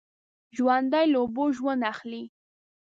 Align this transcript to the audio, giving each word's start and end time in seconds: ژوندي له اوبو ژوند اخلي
ژوندي 0.55 1.05
له 1.11 1.17
اوبو 1.21 1.43
ژوند 1.57 1.81
اخلي 1.93 2.23